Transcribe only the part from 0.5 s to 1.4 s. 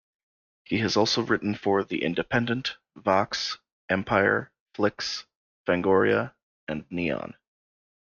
He has also